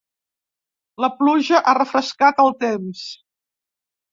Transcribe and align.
La 1.03 1.09
pluja 1.19 1.61
ha 1.61 1.75
refrescat 1.79 2.43
el 2.47 2.53
temps. 2.67 3.05